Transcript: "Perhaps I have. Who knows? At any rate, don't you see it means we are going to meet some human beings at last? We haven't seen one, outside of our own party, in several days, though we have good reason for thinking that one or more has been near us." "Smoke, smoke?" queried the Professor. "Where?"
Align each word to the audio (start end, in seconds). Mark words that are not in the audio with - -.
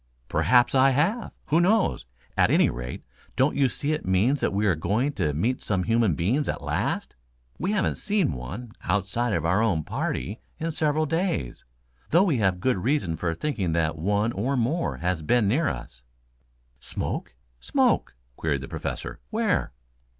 "Perhaps 0.29 0.73
I 0.73 0.89
have. 0.89 1.29
Who 1.49 1.61
knows? 1.61 2.07
At 2.35 2.49
any 2.49 2.71
rate, 2.71 3.03
don't 3.35 3.55
you 3.55 3.69
see 3.69 3.93
it 3.93 4.03
means 4.03 4.41
we 4.41 4.65
are 4.65 4.73
going 4.73 5.11
to 5.13 5.31
meet 5.31 5.61
some 5.61 5.83
human 5.83 6.15
beings 6.15 6.49
at 6.49 6.63
last? 6.63 7.13
We 7.59 7.71
haven't 7.73 7.99
seen 7.99 8.31
one, 8.33 8.71
outside 8.83 9.31
of 9.31 9.45
our 9.45 9.61
own 9.61 9.83
party, 9.83 10.39
in 10.59 10.71
several 10.71 11.05
days, 11.05 11.65
though 12.09 12.23
we 12.23 12.37
have 12.37 12.59
good 12.59 12.77
reason 12.77 13.15
for 13.15 13.35
thinking 13.35 13.73
that 13.73 13.95
one 13.95 14.31
or 14.31 14.57
more 14.57 14.97
has 14.97 15.21
been 15.21 15.47
near 15.47 15.67
us." 15.69 16.01
"Smoke, 16.79 17.35
smoke?" 17.59 18.15
queried 18.37 18.61
the 18.61 18.67
Professor. 18.67 19.19
"Where?" 19.29 19.71